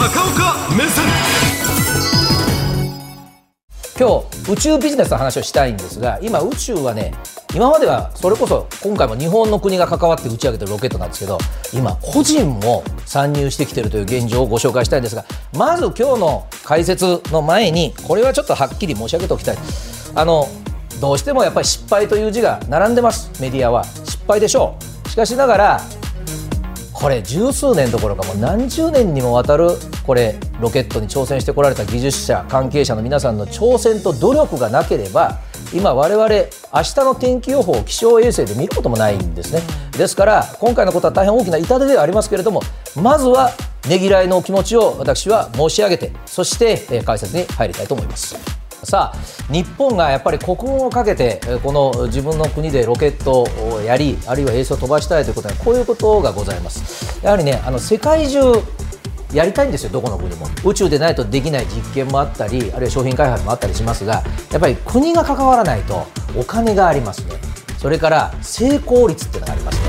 [0.00, 1.04] 高岡目線。
[3.98, 4.08] 今
[4.46, 7.12] 日宇宙ビジネスの話をしたいんですが今宇宙はね
[7.54, 11.36] 今まではそれこそ今回も日本の国が関わって打ち上げてるロケットなんですけど
[11.74, 19.58] 今個人も参入してきてるという現状をご紹介したいんですがまず今日の解説の前にこれはちょっとはっきり申し上げておきたい。
[20.14, 20.46] あの
[20.98, 23.30] どうしてもやっぱり失敗という字が並んでます。
[23.42, 23.84] メディアは。
[23.84, 25.08] 失敗でしょう。
[25.10, 25.80] しかしながら
[27.00, 29.70] これ十数年どころかもう何十年にもわたる
[30.06, 35.38] これロケットに挑戦してこられた技術者関係者の皆さんの挑戦と努力がなければ
[35.72, 36.50] 今我々明日
[37.04, 39.62] の天気予報を気象衛星で見ることもないんですね。
[39.92, 42.60] ですから今回のことは大変大きな痛手ではありますけれども
[43.00, 43.50] まずは
[43.88, 48.59] ねぎらいのお気持ちを私は申し上げてそして解説に入りたいと思います。
[48.82, 58.40] さあ日本がやっぱり国運をかけてこの自分の国でロケットをやりあるいは衛星を飛ばしたいということはこういうことがございますやはりねあの世界中
[59.32, 60.46] やりたいんですよ、どこの国も。
[60.64, 66.06] 宇宙でないとできない実験もあったり、あるいは商品開発もあったりしますが、やっぱり国が関わらないと
[66.36, 67.34] お金がありますね。
[67.78, 69.79] それから成功率っていうのがあります。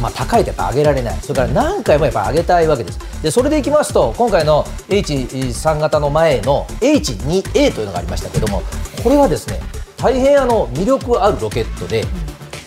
[0.00, 2.98] まあ、高いとやっぱ上げられない、それから何回もやっぱ上げたいわけです。
[3.22, 8.62] でそれでいきますと、今回の H3 型の前の H2A というのがありましたけども、
[9.02, 9.60] これはですね、
[9.96, 12.04] 大変あの魅力あるロケットで、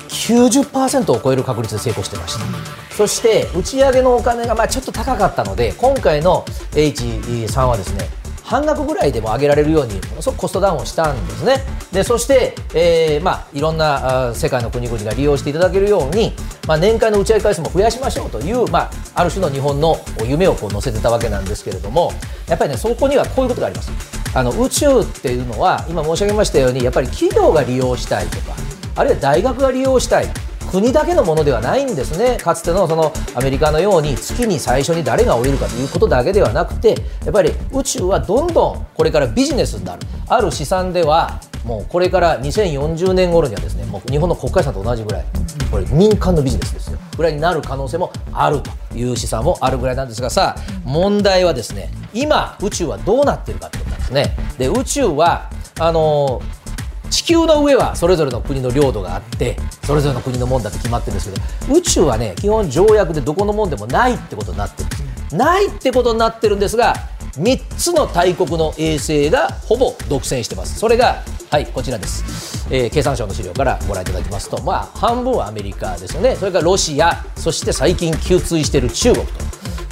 [0.10, 2.74] 90%を超える確率で成功してました。
[2.96, 8.08] そして打ち上げのお金がまあちょっと高かったので今回の H3 はですね
[8.54, 11.64] 半額ぐらいでも上げられるようにものすごくコストダウンをしたんですね。
[11.92, 16.34] でそして、えーまあ、いろんなあ世界の国々が利用していただけるように、
[16.68, 22.12] まあ、年間の打ち上げ回数も増やしましょうという、まあ、ある種の日本の夢をこう乗せてたわけなんですけれども
[22.48, 23.92] やっぱりねそこにはこういうことがあります。
[24.36, 28.56] あの宇宙っていうのは今申し上げましたようにやっぱり企業が利用したいとか
[28.96, 30.28] あるいは大学が利用したい
[30.74, 45.26] 国だけのものではないんですね、かつてのそのアメリカのように月に最初に誰が降りるかということだけではなくて、やっぱり宇宙はどんどんこれからビジネスになる、ある試算では、もうこれから2040年頃にはですねもう日本の国家予算と同じぐらい、
[45.70, 54.36] これ、民間のビジネスですよ、ぐらいになる可能性もあるという試算もあるぐらいなんですが、さあ、問題はですね今、宇宙はどうなってるかということなんですね。
[54.58, 56.63] で宇宙はあのー
[57.14, 64.90] 地球の上はそれぞれの国の領土があってそれぞれの国のもんだって決まってるんですけど宇宙はね基本条約でどこのもんでもないってことになってる。
[65.38, 66.96] ないってことになってるんですが
[67.34, 70.80] 3つの大国の衛星がほぼ独占してます。
[70.80, 76.36] それがはいこちらです、えー経産省の資料からご覧いただきますとまあ半分はアメリカですよね。
[76.36, 79.34] それからロシアそして最近吸追している中国と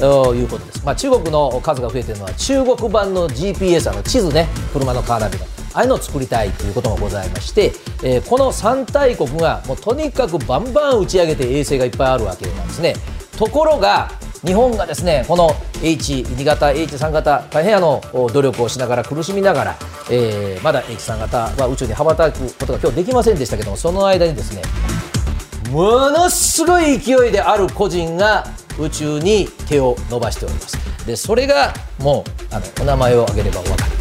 [0.01, 7.73] ということです、まあ、中国の数が増えているのは中国版の GPS の地図ね車のカーナビのああいうのを作りたいということもございまして、
[8.03, 12.95] えーこの3大国がもうとにかくバンバン打ち上げて衛星がいっぱいあるわけなんですね。
[13.37, 14.11] ところが
[14.45, 15.49] 日本がですねこの
[15.81, 19.77] H2 型 H3 型大変あの努力をしながら苦しみながら、
[20.09, 24.61] えーまだ H3 型は宇宙に羽ばたくことが今日できませんでしたけどもその間にですね
[25.71, 28.45] ものすごい勢いである個人が
[28.79, 30.77] 宇宙に手を伸ばしております。
[31.05, 34.00] でそれがもうあのお名前を挙げればお分かり、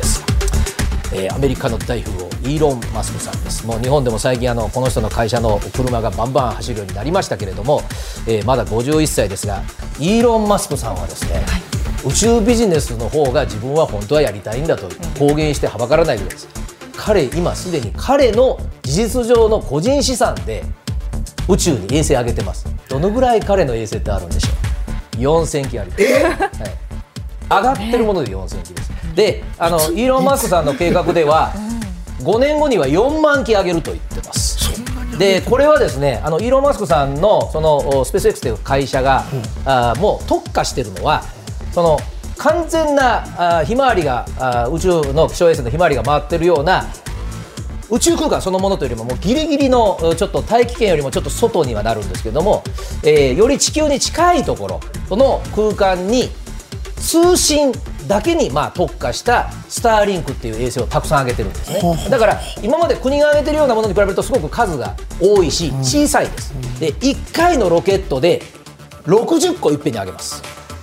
[1.12, 3.66] えーアメリカの大富豪イーロン・マスクさんです。
[3.66, 7.82] もう日本でも最近あのこの人の会社の車がバンバン走るようになりましたけれども、
[8.26, 9.62] えーまだ51歳ですが
[9.98, 11.42] イーロン・マスクさんはですね、
[12.06, 14.88] 宇宙ビジネスの方が自分は本当はやりたいんだと
[15.18, 16.48] 公言してはばからないぐらいです。
[16.96, 20.64] 彼今すでに彼の事実上の個人資産で
[21.48, 22.66] 宇宙に衛星上げてます。
[22.88, 24.48] どのぐらい彼の衛星ってあるんでしょ
[25.18, 26.89] う？4000機あります、はい、
[27.50, 28.90] 上がってるもので4000機です。
[29.14, 31.52] であのイーロン・マスクさんの計画では
[32.20, 34.70] 5年後には4万機上げると言ってます。
[35.18, 39.24] でこれはですねあのイーロン・マスクさんのそのスペース X という会社が、
[39.66, 41.22] あもう特化しているのは
[41.72, 41.98] その
[42.38, 46.86] 完全なあひまわりがあ宇宙の気象衛星のひまわりが回ってるような
[47.90, 52.62] 宇宙空間そのものというよりももうギリギリのちょっと大気圏よりもちょっと外にはなるんですけども、
[53.02, 56.30] えーより地球に近いところその空間に
[57.00, 57.72] 通信
[58.06, 61.80] だけにまあ特化したスターリンクっていう衛星をたくさん上げてるんですね。
[62.10, 66.52] だから今まで国が上げてるようなものに比べるとすごく数が多いし小さいです。
[66.78, 68.42] で1回のロケットで
[69.06, 70.42] 60個いっぺんに上げます。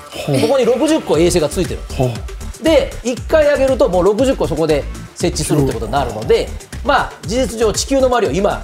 [0.09, 1.79] ここに60個衛星がついてる
[2.63, 4.83] で1回上げるともう60個そこで
[5.15, 6.49] 設置するってことになるので
[6.83, 8.63] まあ事実上地球の周りを今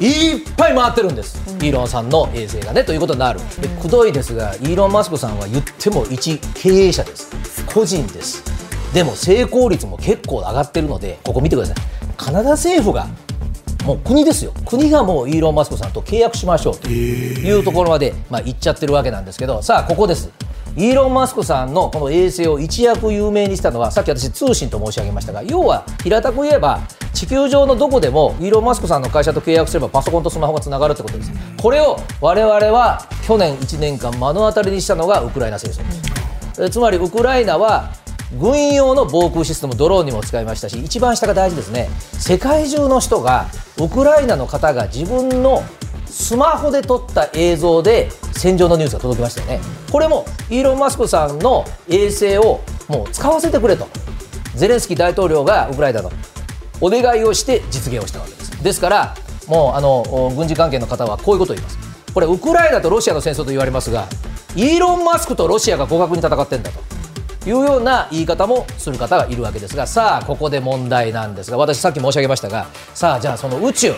[0.00, 3.40] いっぱい回ってるんです、イーロンさんの衛星がねということになる。
[3.60, 7.30] でくどいですがイーロン・マスクさんは言っても一経営者です。
[7.66, 8.44] 個人です。
[8.94, 11.76] でも成功率も結構上がってるのでここ見てください。
[12.16, 13.06] カナダ政府が
[13.84, 14.52] もう国ですよ。
[14.64, 20.30] 国がもうイーロン・マスクさんと契約しましょうというところまで、まあ、行っちゃってるわけなんですけどさあここです。
[20.76, 26.80] イーロン・マスクさんのこの衛星を一躍有名にしたのはさっき私通信と申し上げましたが要は平たく言えば
[27.18, 31.32] 地球上のどこでもイーロン・マスクさんの会社と契約すればパソコンとスマホがつながるってことです。
[31.60, 35.78] これを我々は去年1年間目の当たりにしたのがウクライナ戦争。
[36.56, 37.90] ですつまりウクライナは
[38.38, 41.88] 軍用の防空システムドローンにも使いましたし一番下が大事ですね。
[42.12, 43.46] 世界中の人が
[43.80, 45.64] ウクライナの方が自分の
[46.06, 49.60] スマホで撮った映像で戦場のニュースが届きましたよね。
[49.90, 53.88] これもイーロン・マスクさんの衛星をもう使わせてくれと。
[54.54, 56.12] ゼレンスキー大統領がウクライナの
[56.80, 58.62] お願いをして実現をしたわけです。
[58.62, 59.14] ですから
[59.46, 61.78] もうあの軍事関係の方はこういうことを言います。
[62.12, 64.06] これウクライナとロシアの戦争と言われますが
[64.56, 66.80] イーロン・マスクとロシアが互角に戦ってんだと。
[67.46, 73.94] いうような言い方もする方がいるわけですがさあここで問題なんですが私さっき申し上げましたがさあじゃあその宇宙。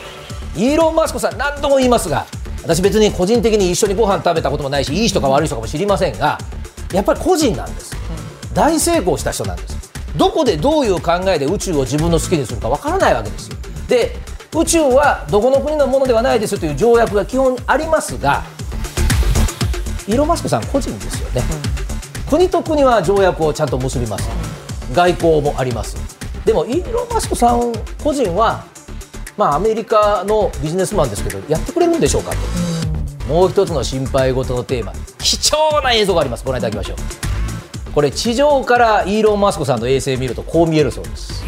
[0.57, 2.27] イーロン・マスクさん何度も言いますが
[2.63, 6.39] 私別に個人的に一緒にご飯食べたこともないしいい人か悪い人かも知りませんが
[6.93, 7.97] やっぱり個人なんです、
[8.53, 9.80] 大成功した人なんです。
[10.17, 13.57] どこでどういう考えで宇宙を自分の好きにするかわからないわけですよ。
[13.89, 14.17] で
[14.55, 18.43] 宇宙はどこの国のものではないですという条約が基本ありますが
[20.09, 21.43] イーロン・マスクさん個人ですよね、
[22.25, 24.29] うん、国と国は条約をちゃんと結びます。
[24.93, 25.97] 外交もあります。
[26.45, 27.73] でもイーロン・マスクさん
[28.03, 28.65] 個人は
[29.37, 32.37] まあ、アメリカのビジネスマンですけどやってくれるんでしょうかと、
[33.27, 34.93] うん、もう一つの心配事のテーマ。
[35.19, 36.45] 貴重な映像があります。
[36.45, 37.30] ご覧いただきましょう
[37.95, 41.45] これ地上からイーロン・マスクさんの衛星見るとこう見えるそうです。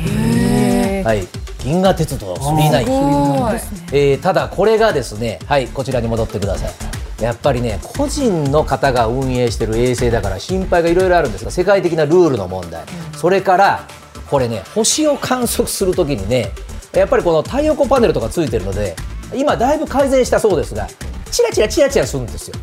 [1.04, 1.26] はい。
[1.62, 3.60] 銀河鉄道999、
[3.92, 7.22] えー、ただこれがですねはいこちらに戻ってください。
[7.22, 13.86] やっぱりね個人の方が運営している衛星だから心配がいろいろあるんですが世界的なルールの問題、うん、それから
[14.28, 16.50] これね星を観測するときにね
[16.92, 18.96] やっぱりこの太陽光パネルとかついてるので
[19.32, 20.88] 今だいぶ改善したそうですが
[21.30, 22.56] チラチラチラチラするんですよ、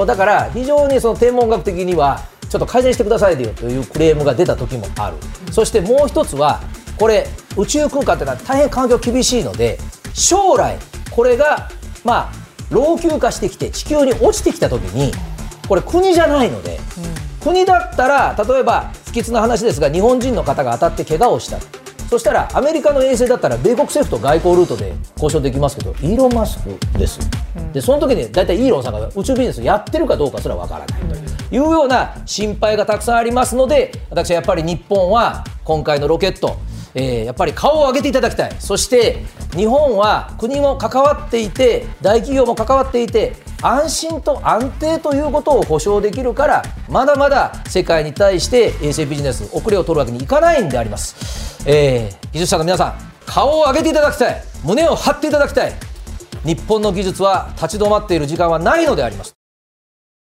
[0.00, 5.16] うん、だから非常にその天文学的にはちょっと改善してくださいよというクレームが出た時もある、
[5.52, 6.60] そしてもう一つは
[6.98, 7.26] これ
[7.56, 9.78] 宇宙空間というのは大変環境厳しいので
[10.14, 10.78] 将来
[11.10, 11.68] これが
[12.04, 12.32] まあ
[12.70, 15.12] 老朽化してきて地球に落ちてきた時に
[15.68, 16.78] これ国じゃないので、
[17.40, 21.58] うん、国だったら例えば不吉な話ですが日本人の方が当たって怪我をした。
[22.08, 27.18] そしたらアメリカの衛星だったら米国政府と外交ルートで交渉できますけどイーロン・マスクです、
[27.56, 31.15] うん、でその時に大体イーロンさんが宇宙ビジネスやってるかどうかすらわからないと
[31.50, 36.58] いうような心配がたくさんありますので私はやっぱり日本は今回のロケット
[36.98, 38.56] えー、やっぱり顔を上げていただきたい。
[38.58, 39.22] そして
[39.54, 51.62] 日本は国も関わっていて大企業も関わっていて安心と安定ということを保証できるからまだまだ世界に対して衛星ビジネス遅れを取るわけにいかないんであります。
[51.68, 52.94] えー、技術者の皆さん
[53.26, 54.42] 顔を上げていただきたい。
[54.64, 55.74] 胸を張っていただきたい。
[56.44, 59.35] 日本の技術は立ち止まっている時間はないのであります。